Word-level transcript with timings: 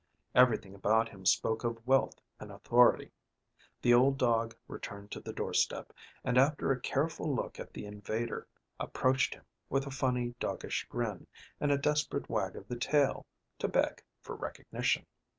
Everything 0.33 0.73
about 0.73 1.09
him 1.09 1.27
spoke 1.27 1.63
of 1.63 1.85
wealth 1.85 2.15
and 2.39 2.51
authority. 2.51 3.11
The 3.83 3.93
old 3.93 4.17
dog 4.17 4.55
returned 4.67 5.11
to 5.11 5.19
the 5.19 5.31
doorstep, 5.31 5.93
and 6.23 6.39
after 6.39 6.71
a 6.71 6.79
careful 6.81 7.31
look 7.35 7.59
at 7.59 7.71
the 7.71 7.85
invader 7.85 8.47
approached 8.79 9.35
him, 9.35 9.43
with 9.69 9.85
a 9.85 9.91
funny 9.91 10.33
doggish 10.39 10.87
grin 10.89 11.27
and 11.59 11.71
a 11.71 11.77
desperate 11.77 12.31
wag 12.31 12.55
of 12.55 12.67
the 12.67 12.77
tail, 12.77 13.27
to 13.59 13.67
beg 13.67 14.01
for 14.23 14.35
recognition. 14.35 15.05